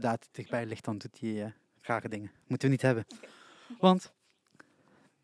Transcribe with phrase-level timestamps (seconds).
[0.00, 2.30] te dichtbij ligt, dan doet hij eh, rare dingen.
[2.46, 3.06] Moeten we niet hebben.
[3.78, 4.12] Want,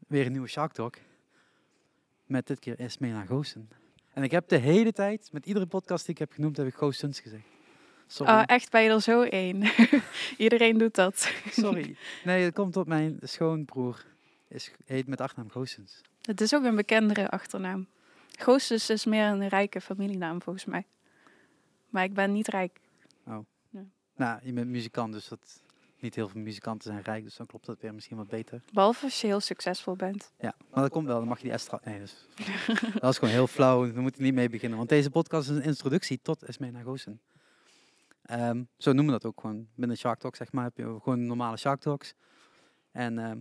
[0.06, 0.96] weer een nieuwe Shark Talk.
[2.27, 3.68] Met dit keer Esmena Goosen.
[4.12, 6.74] En ik heb de hele tijd, met iedere podcast die ik heb genoemd, heb ik
[6.74, 7.45] Goosens gezegd.
[8.06, 8.32] Sorry.
[8.32, 9.62] Oh, echt ben je er zo één.
[10.37, 11.32] Iedereen doet dat.
[11.51, 11.96] Sorry.
[12.24, 14.04] Nee, het komt op mijn schoonbroer.
[14.48, 16.01] Is, heet met achternaam Goosens.
[16.23, 17.87] Het is ook een bekendere achternaam.
[18.38, 20.87] Goostes is meer een rijke familienaam volgens mij.
[21.91, 22.80] Maar ik ben niet rijk.
[24.16, 25.62] Nou, je bent muzikant, dus dat,
[26.01, 28.62] niet heel veel muzikanten zijn rijk, dus dan klopt dat weer misschien wat beter.
[28.73, 30.32] Behalve als je heel succesvol bent.
[30.38, 31.80] Ja, maar dat komt wel, dan mag je die Estra...
[31.84, 32.26] Nee, dus,
[33.01, 34.79] dat is gewoon heel flauw, daar moet je niet mee beginnen.
[34.79, 37.21] Want deze podcast is een introductie tot Esmena Goosen.
[38.23, 39.68] Ehm, zo noemen we dat ook gewoon.
[39.74, 42.15] Binnen Shark Talk, zeg maar, heb je gewoon normale Shark Talks.
[42.90, 43.38] En ehm,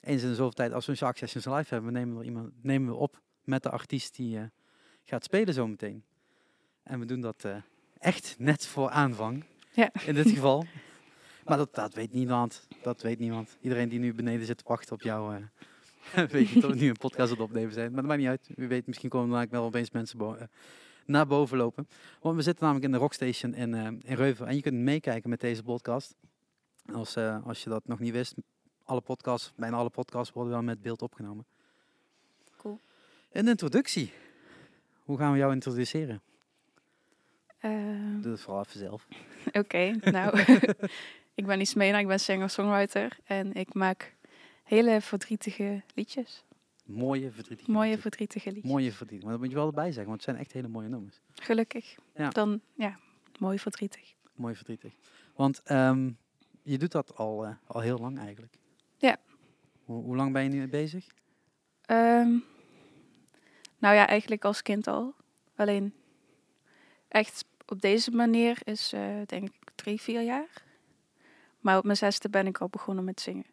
[0.00, 2.50] eens in de zoveel tijd, als we een Shark Sessions live hebben, nemen we, iemand,
[2.62, 4.44] nemen we op met de artiest die eh,
[5.04, 6.04] gaat spelen zometeen.
[6.82, 7.56] En we doen dat eh,
[7.98, 9.44] echt net voor aanvang.
[9.76, 9.90] Ja.
[10.06, 10.64] In dit geval.
[11.44, 12.66] Maar dat, dat weet niemand.
[12.82, 13.56] Dat weet niemand.
[13.60, 15.34] Iedereen die nu beneden zit te wachten op jou,
[16.14, 17.86] eh, weet je dat we nu een podcast aan het opnemen zijn.
[17.86, 18.50] Maar dat maakt niet uit.
[18.54, 20.46] Wie weet, misschien komen er eigenlijk wel opeens mensen bo- eh,
[21.04, 21.88] naar boven lopen.
[22.20, 24.46] Want we zitten namelijk in de Rockstation in, eh in Reuven.
[24.46, 26.14] En je kunt meekijken met deze podcast.
[26.92, 28.34] Als, eh, als je dat nog niet wist.
[28.84, 31.46] Alle podcasts, bijna alle podcasts worden wel met beeld opgenomen.
[32.56, 32.80] Cool.
[33.32, 34.12] Een introductie.
[34.98, 36.20] Hoe gaan we jou introduceren?
[37.58, 39.06] Ehm, Doe het vooral even zelf.
[39.60, 40.38] Oké, nou.
[41.34, 43.18] ik ben Ismena, ik ben singer-songwriter.
[43.24, 44.14] En ik maak
[44.64, 46.44] hele verdrietige liedjes.
[46.84, 48.02] Mooie verdrietige Mooie liedjes.
[48.02, 48.70] verdrietige liedjes.
[48.72, 49.22] Mooie verdrietig.
[49.24, 51.20] Maar dat moet je wel erbij zeggen, want het zijn echt hele mooie nummers.
[51.34, 51.94] Gelukkig.
[52.14, 52.28] Ja.
[52.30, 52.98] Dan, ja,
[53.38, 54.14] mooi verdrietig.
[54.34, 54.92] Mooi verdrietig.
[55.34, 56.10] Want ehm,
[56.62, 58.58] je doet dat al, eh, al heel lang eigenlijk.
[58.96, 59.16] Ja.
[59.84, 61.06] Hoe, hoe lang ben je nu mee bezig?
[61.82, 62.28] Ehm,
[63.78, 65.14] nou ja, eigenlijk als kind al.
[65.54, 65.94] Alleen
[67.08, 70.64] echt op deze manier is eh, denk ik drie, vier jaar.
[71.60, 73.46] Maar op mijn zesde ben ik al begonnen met zingen.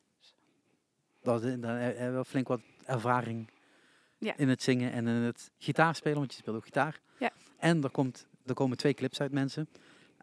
[1.22, 3.50] Dat is dan heb je wel flink wat ervaring
[4.18, 4.34] Ja.
[4.38, 7.00] in het zingen en in het gitaarspelen, want je speelt ook gitaar.
[7.20, 7.32] Ja.
[7.58, 9.70] En er, komt, er komen twee clips uit mensen.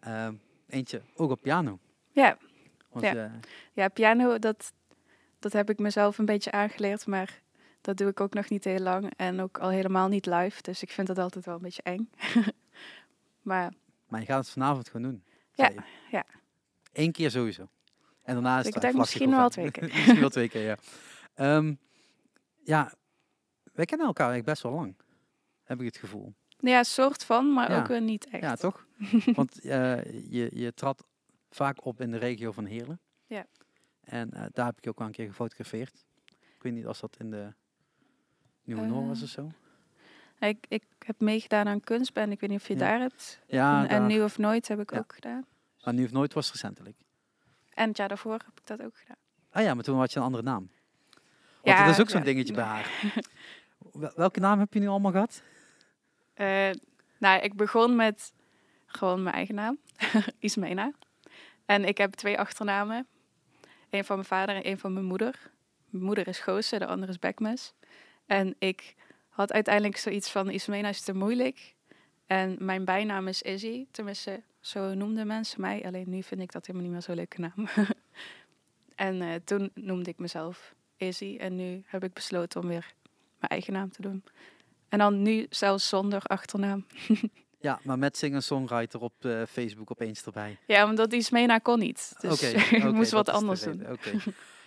[0.01, 0.34] Ehm,
[0.69, 1.78] eentje ook op piano.
[2.12, 2.39] Ja,
[2.89, 3.15] Want, Ja.
[3.25, 3.33] eh,
[3.72, 4.72] ja piano, dat,
[5.39, 7.07] dat heb ik mezelf een beetje aangeleerd.
[7.07, 7.41] Maar
[7.81, 9.12] dat doe ik ook nog niet heel lang.
[9.17, 10.62] En ook al helemaal niet live.
[10.62, 12.11] Dus ik vind dat altijd wel een beetje eng.
[13.51, 13.72] maar
[14.10, 15.25] maar je gaat het vanavond gewoon doen.
[15.54, 15.71] Ja,
[16.10, 16.25] ja.
[16.93, 17.69] Eén keer sowieso.
[18.22, 19.82] En daarna is Ik het denk misschien of wel twee keer.
[19.94, 20.76] misschien wel twee keer, ja.
[21.34, 21.75] Ehm,
[22.65, 22.93] ja,
[23.72, 24.97] wij kennen elkaar eigenlijk best wel lang.
[25.65, 26.34] Heb ik het gevoel.
[26.56, 27.78] ja, soort van, maar Ja.
[27.81, 28.43] ook weer niet echt.
[28.43, 28.87] Ja, toch?
[29.34, 31.04] Want eh, je, je trad
[31.50, 33.00] vaak op in de regio van Heerlen.
[33.27, 33.47] Ja.
[34.00, 36.04] En eh, daar heb ik je ook wel een keer gefotografeerd.
[36.54, 37.53] Ik weet niet als dat in de
[38.65, 39.50] Nieuwe Noor was Eh, of zo.
[40.41, 42.33] Ik, ik heb meegedaan aan kunstband.
[42.33, 42.78] Ik weet niet of je Ja.
[42.78, 43.41] daar hebt.
[43.47, 44.99] Ja, en, en Nu of Nooit heb ik Ja.
[44.99, 45.47] ook gedaan.
[45.84, 46.97] Maar nu of nooit was recentelijk.
[47.75, 49.17] En het jaar daarvoor heb ik dat ook gedaan.
[49.51, 50.71] Ah ja, maar toen had je een andere naam.
[51.62, 52.91] Want Ja, dat is ook zo'n dingetje bij haar.
[53.93, 55.43] Wel- Welke naam heb je nu allemaal gehad?
[56.34, 56.71] Eh,
[57.19, 58.33] nou, ik begon met
[58.87, 59.78] gewoon mijn eigen naam,
[60.39, 60.93] Ismena.
[61.67, 63.07] En ik heb twee achternamen.
[63.91, 65.51] Eén van mijn vader en één van mijn moeder.
[65.91, 67.72] Mijn moeder is Goosen, de andere is Bekmes.
[68.27, 68.95] En ik
[69.41, 71.75] had uiteindelijk zoiets van, Ismena is te moeilijk.
[72.27, 73.87] En mijn bijnaam is Izzy.
[73.91, 75.84] Tenminste, zo noemden mensen mij.
[75.84, 77.69] Alleen nu vind ik dat helemaal niet meer zo'n leuke naam.
[78.95, 81.37] en eh, toen noemde ik mezelf Izzy.
[81.41, 82.95] En nu heb ik besloten om weer
[83.39, 84.25] mijn eigen naam te doen.
[84.89, 86.87] En dan nu zelfs zonder achternaam.
[87.63, 90.59] Ja, maar met singer-songwriter op eh, Facebook opeens erbij.
[90.66, 92.15] Ja, omdat Ismena kon niet.
[92.21, 92.47] Dus Oké,
[92.77, 93.91] ik moest wat anders doen.
[93.91, 94.10] Oké.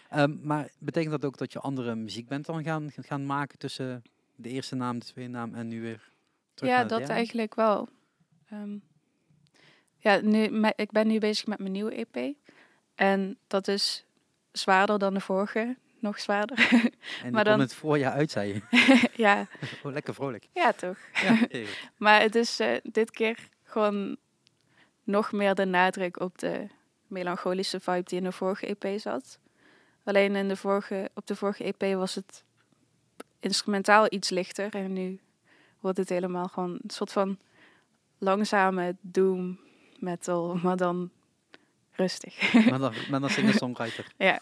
[0.10, 4.04] Ehm, maar betekent dat ook dat je andere muziek bent dan gaan, gaan maken tussen
[4.44, 6.10] de eerste naam, de tweede naam en nu weer
[6.54, 7.14] terug Ja, naar dat derde?
[7.14, 7.90] eigenlijk wel.
[8.50, 8.78] Ehm,
[9.98, 12.36] ja, nu, me- ik ben nu bezig met mijn nieuwe EP.
[12.96, 14.06] En dat is
[14.52, 15.78] zwaarder dan de vorige.
[16.00, 16.58] Nog zwaarder.
[17.24, 18.62] En maar dan- het voorjaar uit, zei je.
[19.26, 19.48] ja,
[19.84, 20.48] Oh, lekker vrolijk.
[20.54, 20.98] ja, toch.
[21.14, 21.38] Ja.
[21.98, 24.18] Maar het is eh, dit keer gewoon
[25.04, 26.68] nog meer de nadruk op de
[27.08, 29.40] melancholische vibe die in de vorige EP zat.
[30.04, 32.44] Alleen in de vorige, op de vorige EP was het
[33.44, 34.76] instrumentaal iets lichter.
[34.76, 35.20] En nu
[35.80, 37.38] wordt het helemaal gewoon een soort van
[38.18, 39.60] langzame doom
[40.00, 41.12] metal, maar dan
[41.92, 42.54] rustig.
[42.70, 44.08] maar dan, maar dan singer-songwriter.
[44.18, 44.42] ja.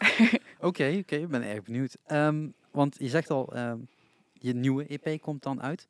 [0.60, 1.96] Oké, oké, ik ben erg benieuwd.
[2.06, 3.78] Ehm, want je zegt al, ehm,
[4.32, 5.88] je nieuwe EP komt dan uit.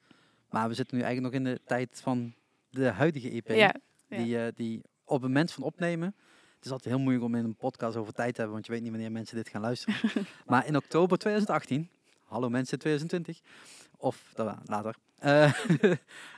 [0.50, 2.34] Maar we zitten nu eigenlijk nog in de tijd van
[2.70, 3.48] de huidige EP.
[3.48, 3.74] ja.
[4.08, 4.16] ja.
[4.16, 6.14] Die, eh, die op het moment van opnemen.
[6.54, 8.72] Het is altijd heel moeilijk om in een podcast over tijd te hebben, want je
[8.72, 9.96] weet niet wanneer mensen dit gaan luisteren.
[10.46, 11.88] maar in oktober 2018,
[12.32, 13.40] hallo mensen 2020,
[13.96, 15.52] of da- later, eh,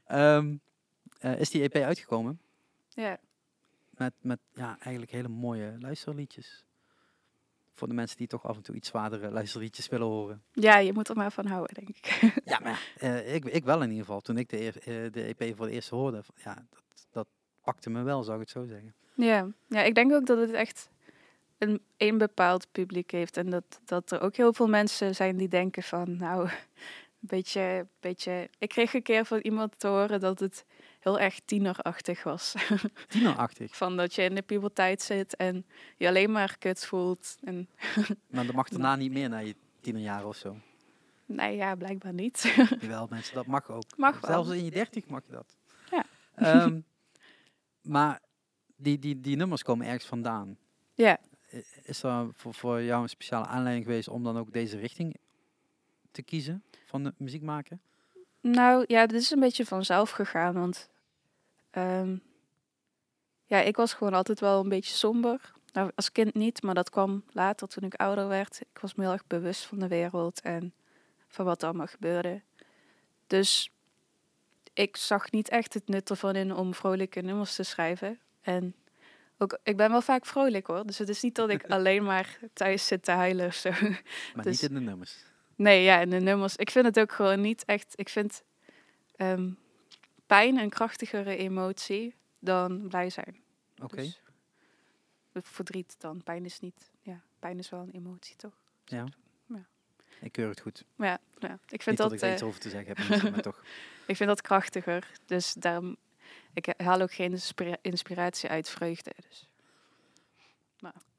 [0.06, 0.56] ehm,
[1.18, 2.40] eh, is die EP uitgekomen.
[2.88, 3.18] ja.
[3.90, 6.64] met, met ja, eigenlijk hele mooie luisterliedjes.
[7.72, 10.42] Voor de mensen die toch af en toe iets zwaardere luisterliedjes willen horen.
[10.52, 12.06] Ja, je moet er maar van houden, denk ik.
[12.52, 14.20] Ja, maar eh, ik, ik wel in ieder geval.
[14.20, 14.72] Toen ik de,
[15.12, 17.26] de EP voor het eerst hoorde, ja, dat, dat
[17.62, 18.94] pakte me wel, zou ik het zo zeggen.
[19.16, 19.48] Ja.
[19.68, 20.90] ja, ik denk ook dat het echt
[21.68, 23.36] een, een bepaald publiek heeft.
[23.36, 26.52] En dat, dat er ook heel veel mensen zijn die denken van, nou, een
[27.20, 28.50] beetje, beetje...
[28.58, 30.64] Ik kreeg een keer van iemand te horen dat het
[31.04, 32.54] heel erg tienerachtig was.
[33.08, 33.76] Tienerachtig.
[33.76, 35.66] van dat je in de puberteit zit en
[35.96, 37.36] je alleen maar kut voelt.
[37.44, 37.68] En
[38.30, 40.56] Maar dat mag daarna niet meer na je tienerjaren of zo.
[41.26, 42.54] nee, ja, blijkbaar niet.
[42.80, 43.96] Jawel, mensen, dat mag ook.
[43.96, 44.30] Mag wel.
[44.30, 45.56] Zelfs in je dertig mag je dat.
[45.90, 46.04] Ja.
[46.34, 46.80] Ehm,
[47.82, 48.20] maar
[48.76, 50.58] die, die, die nummers komen ergens vandaan.
[50.94, 51.18] ja,
[51.82, 55.16] Is er voor, voor jou een speciale aanleiding geweest om dan ook deze richting
[56.10, 57.80] te kiezen van de muziek maken?
[58.40, 60.54] Nou ja, dit is een beetje vanzelf gegaan.
[60.54, 60.88] Want
[61.70, 62.16] ehm,
[63.44, 65.52] ja, ik was gewoon altijd wel een beetje somber.
[65.72, 68.60] Nou, als kind niet, maar dat kwam later toen ik ouder werd.
[68.60, 70.72] Ik was me heel erg bewust van de wereld en
[71.28, 72.42] van wat er allemaal gebeurde.
[73.26, 73.70] Dus
[74.72, 78.20] ik zag niet echt het nut ervan in om vrolijke nummers te schrijven.
[78.40, 78.74] En
[79.44, 80.86] ook, ik ben wel vaak vrolijk hoor.
[80.86, 83.70] Dus het is niet dat ik alleen maar thuis zit te huilen of zo.
[83.70, 85.16] Maar Dus- niet in de nummers.
[85.56, 86.56] Nee, ja, en de nummers.
[86.56, 87.92] Ik vind het ook gewoon niet echt.
[87.96, 88.42] Ik vind
[89.16, 89.50] ehm,
[90.26, 93.36] pijn een krachtigere emotie dan blij zijn.
[93.82, 93.96] Oké.
[93.96, 94.20] Dus,
[95.32, 96.22] het verdriet dan.
[96.22, 96.90] Pijn is niet.
[97.02, 98.54] Ja, pijn is wel een emotie, toch?
[98.84, 99.04] Ja.
[99.46, 99.66] Ja.
[100.20, 100.84] Ik keur het goed.
[100.96, 102.12] Ja, ja ik Niet vind dat, dat.
[102.12, 103.62] ik er eh, iets over te zeggen heb, maar toch.
[104.06, 105.10] ik vind dat krachtiger.
[105.26, 105.96] Dus daarom.
[106.52, 109.12] Ik haal ook geen inspira- inspiratie uit vreugde.
[109.28, 109.48] Dus.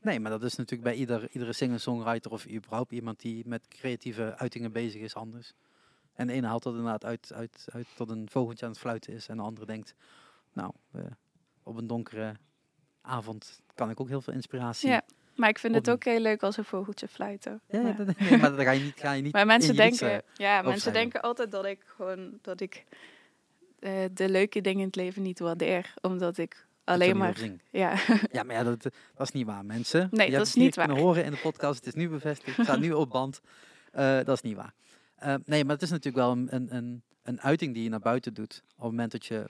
[0.01, 4.37] Nee, maar dat is natuurlijk bij ieder, iedere singer-songwriter of überhaupt iemand die met creatieve
[4.37, 5.53] uitingen bezig is anders.
[6.13, 9.13] En de ene haalt dat inderdaad uit, uit, uit tot een vogeltje aan het fluiten
[9.13, 9.27] is.
[9.27, 9.95] En de andere denkt,
[10.53, 11.01] nou, eh,
[11.63, 12.35] op een donkere
[13.01, 14.89] avond kan ik ook heel veel inspiratie.
[14.89, 15.01] Ja,
[15.35, 17.61] maar ik vind het ook heel leuk als een vogeltje fluiten.
[17.67, 20.61] Ja, dat- nee, maar dan ga je niet, ga je niet Maar mensen denken, ja,
[20.61, 22.85] mensen denken altijd dat ik gewoon dat ik
[23.85, 27.37] eh, de leuke dingen in het leven niet waardeer, omdat ik alleen maar,
[27.71, 27.97] ja,
[28.31, 28.91] Ja, maar ja, dat, dat
[29.27, 30.07] is niet waar, mensen.
[30.11, 31.05] Nee, je dat is niet kunnen waar.
[31.05, 31.75] horen in de podcast.
[31.75, 32.57] Het is nu bevestigd.
[32.57, 33.41] Het staat nu op band.
[33.91, 34.73] Eh, dat is niet waar.
[35.15, 38.33] Eh, nee, maar het is natuurlijk wel een, een, een, uiting die je naar buiten
[38.33, 38.61] doet.
[38.65, 39.45] Op het moment dat je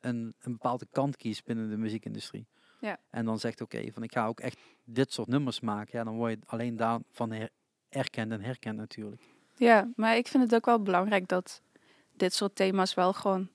[0.00, 2.46] een, een bepaalde kant kiest binnen de muziekindustrie.
[2.80, 2.98] Ja.
[3.10, 5.98] En dan zegt, oké, van ik ga ook echt dit soort nummers maken.
[5.98, 7.50] Ja, dan word je alleen daarvan her-
[7.88, 9.22] erkend en herkend natuurlijk.
[9.56, 11.62] ja, maar ik vind het ook wel belangrijk dat
[12.16, 13.48] dit soort thema's wel gewoon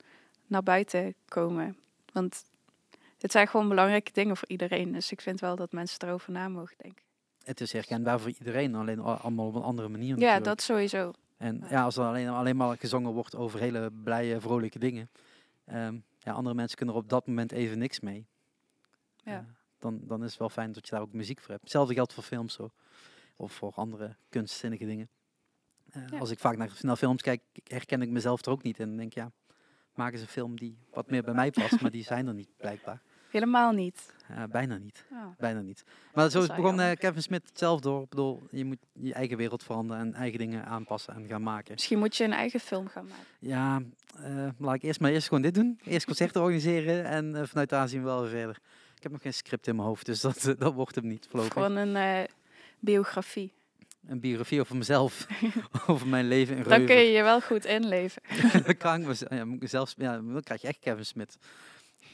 [0.47, 1.77] naar buiten komen,
[2.13, 2.43] want
[3.17, 6.47] het zijn gewoon belangrijke dingen voor iedereen, dus ik vind wel dat mensen erover na
[6.47, 7.03] mogen denken.
[7.43, 10.45] Het is herkenbaar voor iedereen, alleen al- allemaal op een andere manier Ja, natuurlijk.
[10.45, 11.11] dat sowieso.
[11.37, 15.09] En ja, als er alleen, alleen maar gezongen wordt over hele blije, vrolijke dingen.
[15.65, 18.25] ehm, ja, andere mensen kunnen er op dat moment even niks mee.
[19.23, 19.33] Ja.
[19.37, 19.39] Eh,
[19.79, 21.61] dan, dan is het wel fijn dat je daar ook muziek voor hebt.
[21.61, 22.69] Hetzelfde geldt voor films zo.
[23.35, 25.09] Of voor andere kunstzinnige dingen.
[25.91, 26.17] Eh, Ja.
[26.17, 28.89] Als ik vaak naar, naar films kijk, herken ik mezelf er ook niet in.
[28.89, 29.31] En denk ja,
[29.93, 31.81] maak eens een film die wat meer bij mij past.
[31.81, 33.01] maar die zijn er niet, blijkbaar.
[33.29, 34.13] Helemaal niet.
[34.27, 35.05] Eh, bijna niet.
[35.11, 35.25] Oh.
[35.37, 35.83] Bijna niet.
[36.13, 36.97] Maar zo begon jammer.
[36.97, 38.03] Kevin Smith zelf door.
[38.03, 41.71] Ik bedoel, je moet je eigen wereld veranderen en eigen dingen aanpassen en gaan maken.
[41.73, 43.25] Misschien moet je een eigen film gaan maken.
[43.39, 43.81] Ja,
[44.57, 45.79] laat ik eerst maar eerst gewoon dit doen.
[45.83, 48.59] Eerst concerten organiseren en vanuit daar zien we wel weer verder.
[48.95, 51.53] Ik heb nog geen script in mijn hoofd, dus dat, dat wordt hem niet voorlopig.
[51.53, 52.27] Gewoon een
[52.79, 53.53] biografie.
[54.09, 55.27] Een biografie over mezelf,
[55.87, 58.21] over mijn leven in Dan kun je je wel goed inleven.
[58.65, 61.37] dan kan ik mezelf, ja, dan krijg je echt Kevin Smith.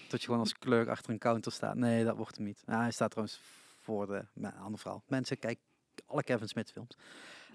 [0.10, 1.75] Dat je gewoon als clerk achter een counter staat.
[1.75, 2.62] Nee, dat wordt hem niet.
[2.66, 3.42] Hij staat trouwens
[3.80, 5.04] voor de nou, een ander verhaal.
[5.08, 5.60] Mensen, kijk
[6.06, 6.98] alle Kevin Smith films.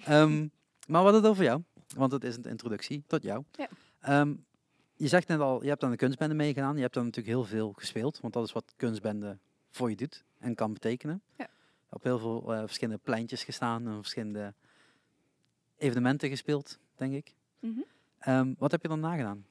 [0.04, 0.46] Ehm,
[0.92, 1.62] maar wat het over jou,
[1.96, 3.44] want het is een introductie tot jou.
[3.52, 3.68] Ja.
[4.00, 4.34] Ehm,
[4.96, 6.74] je zegt net al, je hebt aan de kunstbende meegedaan.
[6.76, 9.38] Je hebt dan natuurlijk heel veel gespeeld, want dat is wat kunstbende
[9.70, 11.22] voor je doet en kan betekenen.
[11.36, 11.48] Ja.
[11.90, 14.54] Op heel veel eh, verschillende pleintjes gestaan en verschillende
[15.76, 17.34] evenementen gespeeld, denk ik.
[17.58, 17.80] Mhm.
[18.18, 19.46] Ehm, wat heb je dan nagedaan?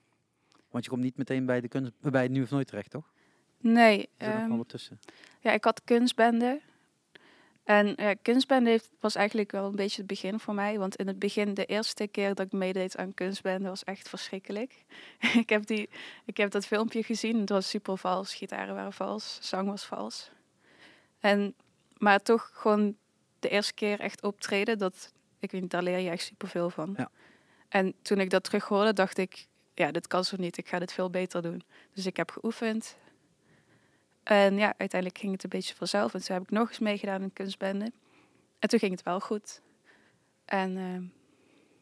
[0.69, 3.12] Want je komt niet meteen bij de kunst, bij het nu of nooit terecht, toch?
[3.58, 5.00] Nee, Er nog ehm, wel wat tussen.
[5.39, 6.62] ja, ik had kunstbende.
[7.63, 10.79] En ja, kunstbende heeft, was eigenlijk wel een beetje het begin voor mij.
[10.79, 14.86] Want in het begin, de eerste keer dat ik meedeed aan kunstbende, was echt verschrikkelijk.
[15.41, 15.89] ik, heb die,
[16.25, 17.39] ik heb dat filmpje gezien.
[17.39, 18.34] Het was super vals.
[18.36, 19.38] Gitaren waren vals.
[19.41, 20.31] Zang was vals.
[21.19, 21.53] En,
[22.00, 22.96] maar toch gewoon
[23.39, 26.94] de eerste keer echt optreden, dat, ik weet niet, daar leer je echt superveel van.
[26.98, 27.12] Ja.
[27.70, 30.58] En toen ik dat terug hoorde, dacht ik, ja, dit kan zo niet.
[30.58, 31.63] Ik ga dit veel beter doen.
[31.94, 32.98] Dus ik heb geoefend.
[34.24, 36.13] En ja, uiteindelijk ging het een beetje vanzelf.
[36.13, 37.91] En toen heb ik nog eens meegedaan in kunstbende.
[38.60, 39.62] En toen ging het wel goed.
[40.46, 41.03] En ehm,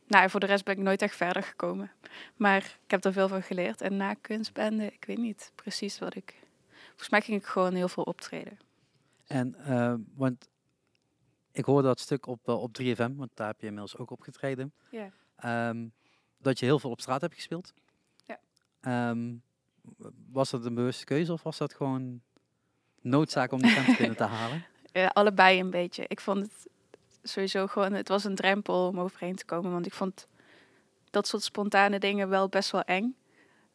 [0.07, 1.91] nou, en voor de rest ben ik nooit echt verder gekomen.
[2.35, 3.81] Maar ik heb er veel van geleerd.
[3.81, 6.35] En na kunstbende, ik weet niet precies wat ik...
[6.87, 8.59] volgens mij ging ik gewoon heel veel optreden.
[9.27, 10.49] En, eh, want
[11.51, 14.73] ik hoorde dat stuk op, eh, op 3FM, want daar heb je inmiddels ook opgetreden.
[14.91, 15.11] Ja.
[15.35, 15.87] Ehm,
[16.37, 17.73] dat je heel veel op straat hebt gespeeld.
[18.25, 18.39] Ja.
[18.81, 19.35] Ehm,
[20.31, 22.21] was dat een bewuste keuze of was dat gewoon
[23.01, 24.65] noodzaak om die kant binnen te halen?
[24.91, 26.05] Ja, allebei een beetje.
[26.07, 26.67] Ik vond het
[27.23, 29.71] sowieso gewoon, het was een drempel om overheen te komen.
[29.71, 30.27] Want ik vond
[31.09, 33.15] dat soort spontane dingen wel best wel eng.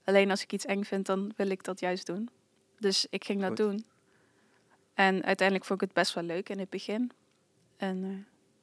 [0.04, 2.28] Alleen als ik iets eng vind, dan wil ik dat juist doen.
[2.78, 3.84] Dus ik ging dat doen.
[4.94, 7.10] En uiteindelijk vond ik het best wel leuk in het begin.
[7.76, 8.16] En eh,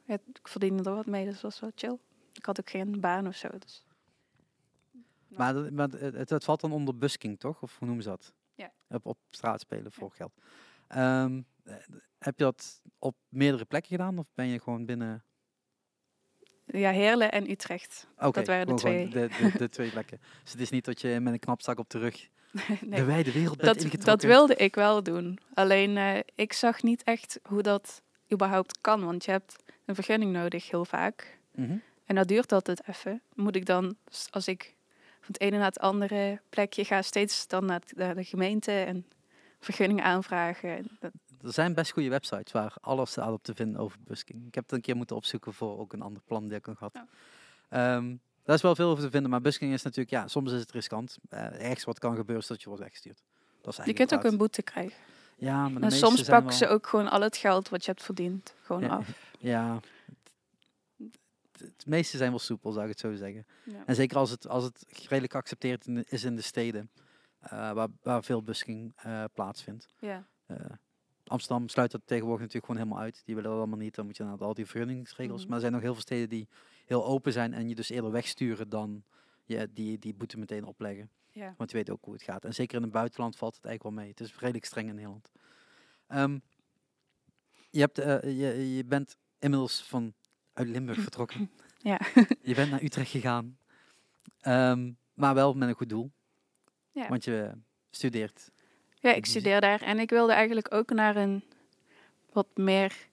[0.05, 1.98] ja, ik verdiende er wat mee, dus dat was wel chill.
[2.33, 3.48] Ik had ook geen baan of zo.
[3.59, 3.86] Dus.
[5.27, 7.62] Maar, dat- maar het, het- valt dan onder busking, toch?
[7.62, 8.33] Of hoe noemen ze dat?
[8.55, 8.71] Ja.
[8.88, 10.33] Op, op straat spelen voor geld.
[10.88, 11.75] Ehm, eh,
[12.19, 14.17] heb je dat op meerdere plekken gedaan?
[14.17, 15.24] Of ben je gewoon binnen...
[16.65, 18.07] Ja, Heerlen en Utrecht.
[18.17, 20.19] Dat waren de gewoon De, de, de twee plekken.
[20.43, 22.29] Dus het is niet dat je met een knapzak op de rug
[22.81, 22.99] nee.
[22.99, 24.05] de wijde wereld bent dat, ingetrokken.
[24.05, 25.39] dat wilde ik wel doen.
[25.53, 28.01] Alleen eh, ik zag niet echt hoe dat
[28.33, 29.05] überhaupt kan.
[29.05, 31.39] Want je hebt een vergunning nodig heel vaak.
[31.55, 31.77] Mhm.
[32.05, 33.21] En dat duurt altijd even.
[33.35, 33.95] Moet ik dan,
[34.29, 34.75] als ik
[35.19, 38.71] van het ene naar het andere plekje ga, steeds dan naar, het- naar de gemeente
[38.71, 39.05] en
[39.59, 40.97] vergunning aanvragen.
[40.99, 41.11] Dat-
[41.43, 44.47] Er zijn best goede websites waar alles staat op te vinden over busking.
[44.47, 46.79] Ik heb het een keer moeten opzoeken voor ook een ander plan die ik nog
[46.79, 46.91] had.
[46.93, 47.07] Ja.
[47.69, 48.15] Ehm,
[48.49, 50.71] daar is wel veel over te vinden, maar busking is natuurlijk, ja, soms is het
[50.71, 51.17] riskant.
[51.29, 53.23] Eh ergens wat kan gebeuren is dat je wordt weggestuurd.
[53.61, 54.97] Dat is je kunt ook een boete krijgen.
[55.37, 57.91] Ja, maar de En soms pakken wel- ze ook gewoon al het geld wat je
[57.91, 58.87] hebt verdiend gewoon Ja.
[58.89, 59.07] af.
[59.39, 59.79] Ja,
[61.57, 63.45] het, meeste zijn wel soepel, zou ik het zo zeggen.
[63.63, 63.83] Ja.
[63.85, 66.91] En zeker als het, als het redelijk geaccepteerd is in de steden,
[67.39, 69.87] eh, waar, waar veel busking eh, plaatsvindt.
[69.99, 70.27] Ja.
[71.29, 73.21] Amsterdam sluit dat tegenwoordig natuurlijk gewoon helemaal uit.
[73.25, 73.95] Die willen dat allemaal niet.
[73.95, 75.39] Dan moet je naar al die vergunningsregels.
[75.39, 75.48] Mhm.
[75.48, 76.48] Maar er zijn nog heel veel steden die
[76.86, 79.03] heel open zijn en je dus eerder wegsturen dan
[79.45, 81.09] je die, die boete meteen opleggen.
[81.31, 81.53] Ja.
[81.57, 82.45] Want je weet ook hoe het gaat.
[82.45, 84.13] En zeker in het buitenland valt het eigenlijk wel mee.
[84.15, 85.31] Het is redelijk streng in Nederland.
[86.07, 86.39] Ehm,
[87.69, 90.13] je, hebt, eh, je, je bent inmiddels van
[90.53, 91.51] uit Limburg vertrokken.
[91.81, 92.00] Ja.
[92.41, 93.57] je bent naar Utrecht gegaan.
[94.39, 96.12] Ehm, maar wel met een goed doel.
[96.91, 97.07] Ja.
[97.07, 97.51] Want je
[97.89, 98.51] studeert.
[98.99, 101.43] Ja, ik studeer daar en ik wilde eigenlijk ook naar een
[102.31, 103.07] wat meer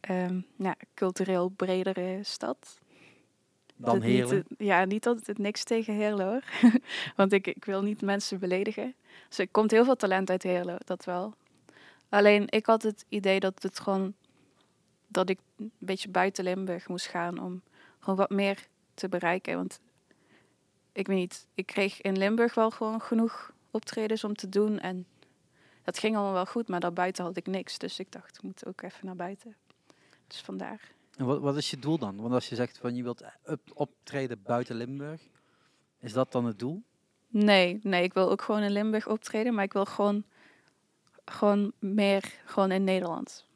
[0.00, 2.80] ehm, ja, cultureel bredere stad.
[3.76, 4.44] Dan niet, Heerlen.
[4.58, 6.72] ja, niet dat het niks tegen Heerlen hoor.
[7.16, 8.94] Want ik, ik wil niet mensen beledigen.
[9.28, 11.34] Dus er komt heel veel talent uit Heerlen, dat wel.
[12.08, 14.14] Alleen ik had het idee dat het gewoon
[15.06, 17.62] dat ik een beetje buiten Limburg moest gaan om
[17.98, 19.56] gewoon wat meer te bereiken.
[19.56, 19.80] Want
[20.92, 24.78] ik weet niet, ik kreeg in Limburg wel gewoon genoeg optredens om te doen.
[24.78, 25.06] En
[25.82, 27.78] dat ging allemaal wel goed, maar daarbuiten had ik niks.
[27.78, 29.56] Dus ik dacht, ik moet ook even naar buiten.
[30.26, 30.94] Dus vandaar.
[31.16, 32.20] En wat, wat is je doel dan?
[32.20, 33.24] Want als je zegt van je wilt
[33.74, 35.28] optreden buiten Limburg,
[36.00, 36.82] is dat dan het doel?
[37.28, 40.24] Nee, nee, ik wil ook gewoon in Limburg optreden, maar ik wil gewoon,
[41.24, 43.46] gewoon meer gewoon in Nederland.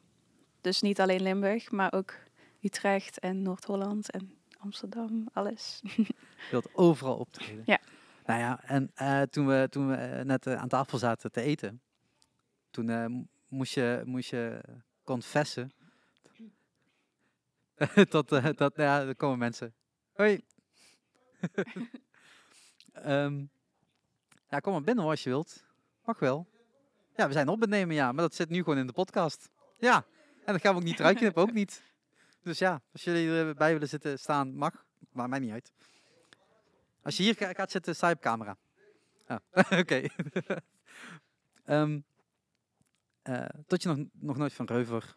[0.61, 2.13] Dus niet alleen Limburg, maar ook
[2.61, 5.79] Utrecht en Noord-Holland en Amsterdam, alles.
[5.95, 6.05] Je
[6.51, 7.63] wilt overal optreden.
[7.65, 7.79] Ja.
[8.25, 11.41] Nou ja, en eh, toen we, toen we eh, net eh, aan tafel zaten te
[11.41, 11.81] eten,
[12.69, 14.61] toen moest, je, moest je
[15.03, 15.71] confessen
[18.09, 19.73] dat, eh, dat, ja, er komen mensen.
[20.13, 20.41] Hoi.
[22.91, 23.45] Ehm,
[24.49, 25.63] ja, kom maar binnen hoor, als je wilt.
[26.05, 26.47] Mag wel.
[27.15, 29.49] Ja, we zijn op het nemen, ja, maar dat zit nu gewoon in de podcast.
[29.77, 30.05] Ja,
[30.45, 31.83] en dat gaan we ook niet eruit knippen, ook niet.
[32.41, 34.85] Dus ja, als jullie erbij willen zitten, staan, mag.
[35.11, 35.71] Maakt mij niet uit.
[37.01, 38.57] Als je hier ga- gaat zitten, sta je op camera.
[39.79, 40.01] Oké.
[41.65, 41.99] Ehm,
[43.21, 45.15] eh, tot je nog, nog nooit van Reuver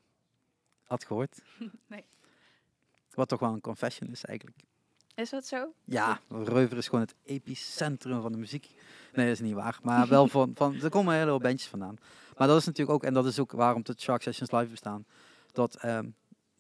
[0.83, 1.41] had gehoord.
[1.87, 2.05] Nee.
[3.11, 4.59] Wat toch wel een confession is eigenlijk.
[5.15, 5.73] Is dat zo?
[5.85, 8.71] Ja, Reuver is gewoon het epicentrum van de muziek.
[9.13, 9.79] Nee, dat is niet waar.
[9.83, 11.97] Maar wel van, van er komen hele hoop bandjes vandaan.
[12.37, 15.07] Maar dat is natuurlijk ook, en dat is ook waarom de Shark Sessions live bestaan.
[15.53, 16.09] Dat, ehm,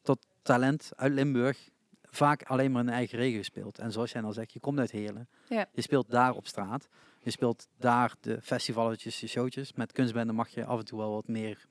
[0.03, 1.71] dat talent uit Limburg
[2.15, 3.79] vaak alleen maar in eigen regio speelt.
[3.79, 5.29] En zoals jij al zegt, je komt uit Heerlen.
[5.49, 5.67] Ja.
[5.73, 6.89] Je speelt daar op straat.
[7.23, 9.73] Je speelt daar de festivaletjes, de showtjes.
[9.73, 11.67] Met kunstbenden mag je af en toe wel wat meer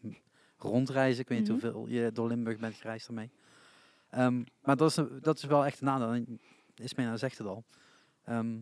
[0.58, 1.22] rondreizen.
[1.22, 1.60] Ik weet niet Mhm.
[1.60, 3.30] hoeveel je door Limburg bent gereisd daarmee.
[4.10, 6.12] Ehm, maar dat is, dat is wel echt een nadeel.
[6.12, 6.40] En
[6.76, 7.64] Ismena zegt het al.
[8.26, 8.56] Ehm,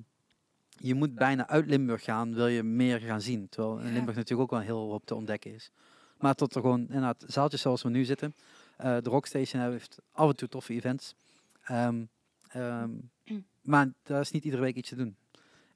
[0.77, 3.49] je moet bijna uit Limburg gaan, wil je meer gaan zien.
[3.49, 3.93] Terwijl in.
[3.93, 5.71] Limburg natuurlijk ook wel heel hoop te ontdekken is.
[6.17, 8.35] Maar tot er gewoon, inderdaad, zaaltjes zoals we nu zitten.
[8.77, 11.15] eh, de Rockstation heeft af en toe toffe events.
[11.63, 12.05] Ehm,
[12.47, 12.91] ehm,
[13.61, 15.15] maar daar is niet iedere week iets te doen.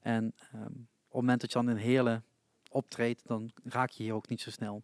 [0.00, 2.24] En ehm, op het moment dat je dan in Heerlen
[2.70, 4.82] optreedt, dan raak je hier ook niet zo snel.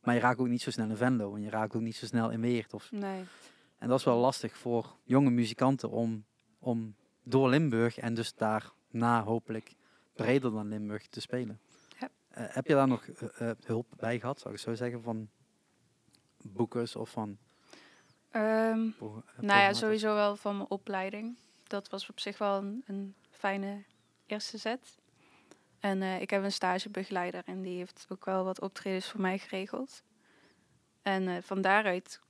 [0.00, 1.34] Maar je raakt ook niet zo snel in Venlo.
[1.34, 2.74] En je raakt ook niet zo snel in Weert.
[2.74, 3.24] Of, Nee.
[3.78, 6.24] en dat is wel lastig voor jonge muzikanten om,
[6.58, 9.74] om door Limburg en dus daarna hopelijk
[10.14, 11.60] breder dan Limburg te spelen.
[11.98, 12.08] Ja.
[12.28, 15.28] Eh, heb je daar nog eh, eh, hulp bij gehad, zou ik zo zeggen, van
[16.42, 17.38] boekers of van...
[18.30, 21.36] Ehm, eh, nou ja, sowieso wel van mijn opleiding.
[21.66, 23.82] Dat was op zich wel een, een fijne
[24.26, 24.98] eerste zet.
[25.80, 29.38] En eh, ik heb een stagebegeleider en die heeft ook wel wat optredens voor mij
[29.38, 30.02] geregeld.
[31.02, 32.20] En eh, van daaruit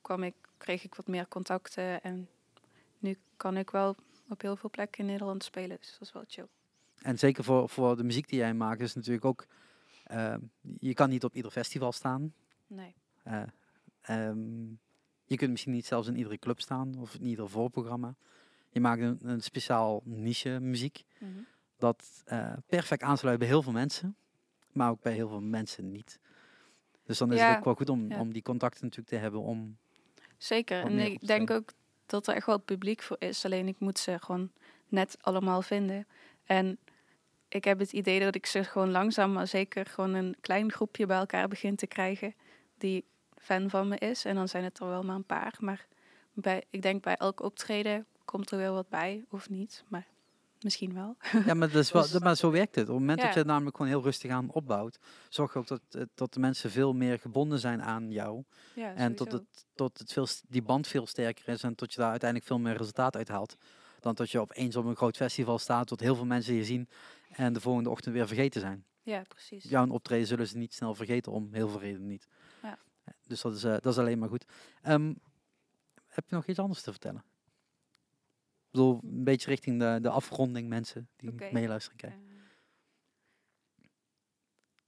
[0.00, 2.28] kwam ik, kreeg ik wat meer contacten en
[2.98, 3.96] nu kan ik wel
[4.28, 5.76] op heel veel plekken in Nederland spelen.
[5.80, 6.46] Dus dat is wel chill.
[7.02, 9.46] En zeker voor, voor de muziek die jij maakt is natuurlijk ook...
[10.04, 10.40] ehm,
[10.80, 12.34] je kan niet op ieder festival staan.
[12.66, 12.94] Nee.
[13.22, 13.42] Eh,
[14.00, 14.72] ehm,
[15.26, 18.14] je kunt misschien niet zelfs in iedere club staan of in ieder voorprogramma.
[18.70, 21.30] Je maakt een, een speciaal niche muziek Mhm.
[21.78, 24.16] dat eh, perfect aansluit bij heel veel mensen,
[24.72, 26.18] maar ook bij heel veel mensen niet.
[27.04, 28.20] Dus dan is Ja, het ook wel goed om, ja.
[28.20, 29.76] om die contacten natuurlijk te hebben om...
[30.36, 30.82] Zeker.
[30.82, 31.72] En ik denk ook
[32.06, 33.44] dat er echt wel publiek voor is.
[33.44, 34.50] Alleen ik moet ze gewoon
[34.88, 36.06] net allemaal vinden.
[36.44, 36.78] En
[37.48, 41.06] ik heb het idee dat ik ze gewoon langzaam maar zeker gewoon een klein groepje
[41.06, 42.34] bij elkaar begin te krijgen
[42.78, 43.04] die
[43.46, 44.24] fan van me is.
[44.24, 45.54] En dan zijn het er wel maar een paar.
[45.60, 45.86] Maar
[46.32, 49.84] bij, ik denk bij elk optreden komt er wel wat bij, of niet.
[49.88, 50.06] Maar
[50.60, 51.16] misschien wel.
[51.46, 52.88] Ja, maar, dat is wel, Dus- maar zo werkt het.
[52.88, 54.98] Op het moment dat je het namelijk gewoon heel rustig aan opbouwt,
[55.28, 58.42] zorg je ook dat, eh, dat de mensen veel meer gebonden zijn aan jou.
[58.74, 62.00] Ja, En tot het, tot het veel, die band veel sterker is en tot je
[62.00, 63.56] daar uiteindelijk veel meer resultaat uit haalt.
[64.00, 66.88] Dan dat je opeens op een groot festival staat, tot heel veel mensen je zien
[67.30, 68.84] en de volgende ochtend weer vergeten zijn.
[69.02, 69.64] Ja, precies.
[69.64, 72.28] Jouw optreden zullen ze niet snel vergeten om heel veel redenen niet.
[73.26, 73.32] Ja.
[73.32, 74.44] Dus dat is, eh, dat is alleen maar goed.
[74.82, 75.14] Ehm,
[76.06, 77.24] heb je nog iets anders te vertellen?
[78.66, 82.18] Ik bedoel, een beetje richting de, de afronding mensen die meeluisteren kijken.
[82.20, 82.34] Eh,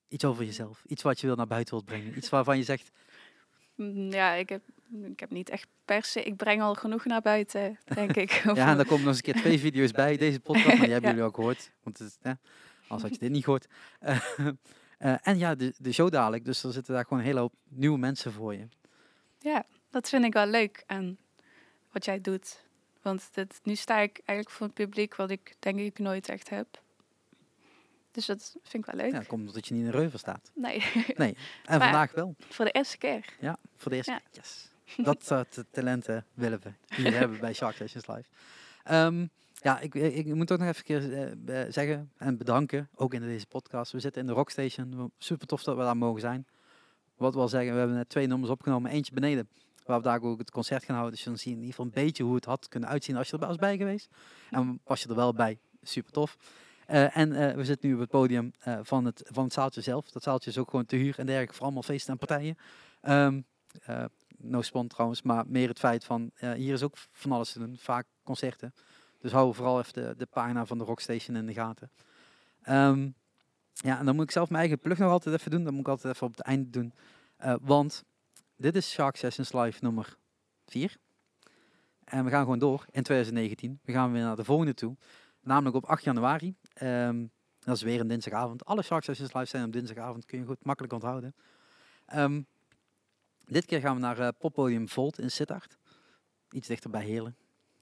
[0.08, 0.84] Iets over jezelf.
[0.86, 2.16] Iets wat je wil naar buiten wilt brengen.
[2.16, 2.90] Iets waarvan je zegt,
[3.74, 4.62] mm, ja, ik heb,
[5.04, 6.22] ik heb niet echt per se...
[6.22, 8.30] Ik breng al genoeg naar buiten, denk ik.
[8.54, 10.66] ja, en daar komen nog eens een keer twee video's bij deze podcast.
[10.66, 11.16] Maar die hebben Ja.
[11.16, 11.72] jullie ook gehoord.
[11.82, 13.66] Want het, anders had je dit niet gehoord.
[14.98, 16.44] Eh, eh, en ja, de, de show dadelijk.
[16.44, 18.68] Dus er zitten daar gewoon een hele hoop nieuwe mensen voor je.
[19.38, 21.18] Ja, dat vind ik wel leuk aan
[21.92, 22.66] wat jij doet.
[23.02, 26.48] Want dit, nu sta ik eigenlijk voor het publiek wat ik denk ik nooit echt
[26.48, 26.82] heb.
[28.10, 29.12] Dus dat vind ik wel leuk.
[29.12, 30.50] Ja, dat komt omdat je niet in een reuver staat.
[30.54, 30.78] Nee,
[31.16, 32.34] Nee, en Maar- vandaag wel.
[32.48, 33.24] voor de eerste keer.
[33.40, 34.18] Ja, voor de eerste Ja.
[34.18, 34.28] keer.
[34.42, 34.70] Yes.
[34.96, 38.24] Dat soort talenten willen we hier hebben bij Shark Sessions Live.
[38.84, 39.26] Ehm,
[39.60, 43.14] ja, ik, ik, ik moet ook nog even keer eh, be- zeggen en bedanken, ook
[43.14, 43.92] in deze podcast.
[43.92, 45.12] We zitten in de Rockstation.
[45.18, 46.46] Super tof dat we daar mogen zijn.
[47.16, 48.90] Wat wil zeggen, we hebben net twee nummers opgenomen.
[48.90, 49.48] Eentje beneden,
[49.84, 51.14] waar we daar ook het concert gaan houden.
[51.16, 53.28] Dus dan zie je in ieder geval een beetje hoe het had kunnen uitzien als
[53.30, 54.08] je er was bij geweest.
[54.50, 56.36] En was je er wel bij, super tof.
[56.86, 59.80] Eh, en eh, we zitten nu op het podium eh, van, het, van het zaaltje
[59.80, 60.10] zelf.
[60.10, 62.56] Dat zaaltje is ook gewoon te huur en dergelijke voor allemaal feesten en partijen.
[63.00, 64.04] Eh,
[64.38, 67.58] no spon trouwens, maar meer het feit van eh, hier is ook van alles te
[67.58, 68.74] doen, vaak concerten.
[69.18, 71.90] Dus hou vooral even de, de pagina van de Rockstation in de gaten.
[72.62, 73.08] Ehm,
[73.72, 75.64] ja, en dan moet ik zelf mijn eigen plug nog altijd even doen.
[75.64, 76.92] Dat moet ik altijd even op het einde doen.
[77.36, 78.04] Eh, want
[78.56, 80.16] dit is Shark Sessions Live nummer
[80.66, 80.96] 4.
[82.04, 83.80] En we gaan gewoon door in 2019.
[83.84, 84.96] We gaan weer naar de volgende toe.
[85.40, 86.54] Namelijk op 8 januari.
[86.72, 87.26] Ehm,
[87.58, 88.64] dat is weer een dinsdagavond.
[88.64, 90.24] Alle Shark Sessions Live zijn op dinsdagavond.
[90.24, 91.34] Kun je goed makkelijk onthouden.
[92.06, 92.42] Ehm,
[93.44, 95.78] dit keer gaan we naar eh, poppodium Volt in Sittard.
[96.50, 97.36] Iets dichter bij Heerlen.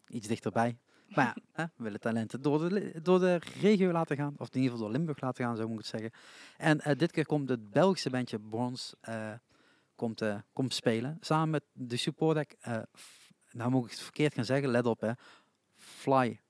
[0.09, 0.79] Iets dichterbij.
[1.09, 4.35] Maar ja, we willen talenten door de, door de regio laten gaan.
[4.37, 6.11] Of in ieder geval door Limburg laten gaan, zo moet ik het zeggen.
[6.57, 9.33] En eh, dit keer komt het Belgische bandje Bronze eh,
[9.95, 11.17] komt, eh, komt spelen.
[11.21, 12.57] Samen met de support act,
[12.99, 15.11] f- nou moet ik het verkeerd gaan zeggen, let op hè.
[15.77, 16.41] Fly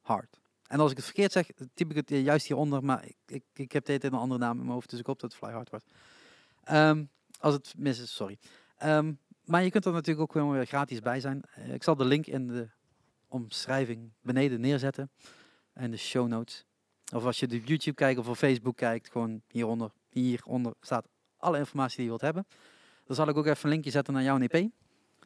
[0.00, 0.40] Hard.
[0.66, 2.84] En als ik het verkeerd zeg, typ ik het juist hieronder.
[2.84, 5.20] Maar ik, ik, ik heb dit een andere naam in mijn hoofd, dus ik hoop
[5.20, 5.84] dat het Fly Hard wordt.
[6.64, 7.04] Ehm,
[7.38, 8.38] als het mis is, sorry.
[8.76, 9.12] Ehm,
[9.44, 11.42] maar je kunt er natuurlijk ook gewoon weer gratis bij zijn.
[11.72, 12.68] Ik zal de link in de
[13.34, 15.10] omschrijving beneden neerzetten.
[15.72, 16.64] En de show notes.
[17.14, 21.58] Of als je op YouTube kijkt of op Facebook kijkt, gewoon hieronder, hieronder staat alle
[21.58, 22.46] informatie die je wilt hebben.
[23.04, 24.68] Dan zal ik ook even een linkje zetten naar jouw EP.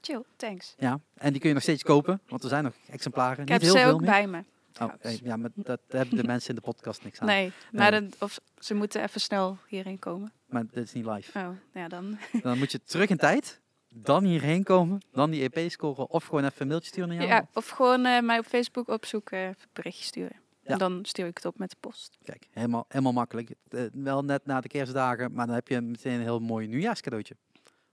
[0.00, 0.74] Chill, thanks.
[0.78, 3.32] Ja, en die kun je nog steeds kopen, want er zijn nog exemplaren.
[3.32, 4.10] Ik Niet heb heel ze veel ook meer.
[4.10, 4.44] bij me.
[4.80, 7.26] Oh, ja, maar dat hebben de mensen in de podcast niks aan.
[7.26, 8.00] Nee, maar Nee.
[8.00, 10.32] dan- of ze moeten even snel hierheen komen.
[10.46, 11.38] Maar dit is niet live.
[11.38, 12.18] Oh, ja dan.
[12.42, 13.60] Dan moet je terug in tijd,
[13.94, 17.28] dan hierheen komen, dan die EP scoren of gewoon even een mailtje sturen naar jou.
[17.28, 20.36] Ja, of gewoon eh, mij op Facebook opzoeken, een berichtje sturen.
[20.60, 20.72] Ja.
[20.72, 22.18] En dan stuur ik het op met de post.
[22.24, 23.50] Kijk, helemaal, helemaal makkelijk.
[23.68, 27.36] Eh, wel net na de kerstdagen, maar dan heb je meteen een heel mooi nieuwjaarscadeautje.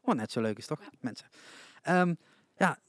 [0.02, 1.28] Oh, net zo leuk is toch, mensen?
[1.82, 2.14] Ehm,
[2.58, 2.80] ja,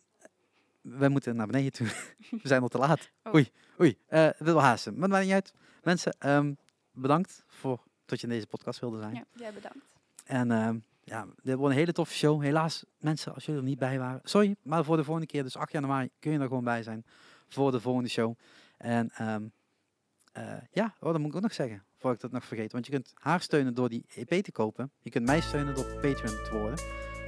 [0.81, 1.87] wij moeten naar beneden toe.
[2.43, 3.11] We zijn al te laat.
[3.25, 3.35] Oh.
[3.35, 3.99] Oei, oei.
[4.07, 5.55] het wil haasten, maar maakt niet uit.
[5.83, 6.53] Mensen, ehm,
[6.91, 9.15] bedankt voor dat je in deze podcast wilde zijn.
[9.15, 9.87] Ja, jij bedankt.
[10.25, 12.43] En ehm, ja, dit wordt een hele toffe show.
[12.43, 14.21] Helaas, mensen, als jullie er niet bij waren.
[14.23, 17.05] Sorry, maar voor de volgende keer, dus 8 januari, kun je er gewoon bij zijn.
[17.49, 18.35] Voor de volgende show.
[18.77, 19.45] En ehm,
[20.33, 21.77] eh, ja, oh, moet ik ook nog zeggen.
[21.77, 22.73] Voor voor ik dat nog vergeet.
[22.73, 24.91] Want je kunt haar steunen door die EP te kopen.
[25.01, 26.79] Je kunt mij steunen door Patreon te worden.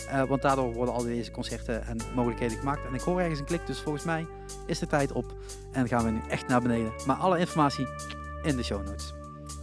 [0.08, 2.86] Eh, want daardoor worden al deze concerten en mogelijkheden gemaakt.
[2.86, 4.26] En ik hoor ergens een klik, dus volgens mij
[4.66, 5.34] is de tijd op.
[5.72, 6.92] En gaan we nu echt naar beneden.
[7.06, 7.86] Maar alle informatie
[8.42, 9.12] in de show notes.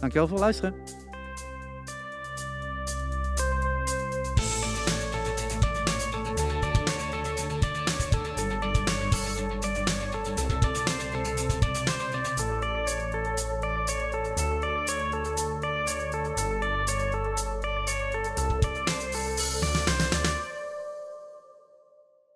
[0.00, 1.05] Dankjewel voor het luisteren.